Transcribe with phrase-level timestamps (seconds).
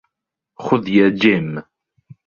[0.57, 1.61] خذ يا جيم.